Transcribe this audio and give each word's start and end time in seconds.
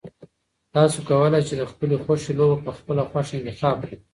تاسو 0.75 0.97
کولای 1.09 1.41
شئ 1.43 1.47
چې 1.49 1.55
د 1.57 1.63
خپلې 1.71 1.95
خوښې 2.03 2.31
لوبه 2.39 2.57
په 2.65 2.71
خپله 2.79 3.01
خوښه 3.09 3.33
انتخاب 3.37 3.75
کړئ. 3.83 3.97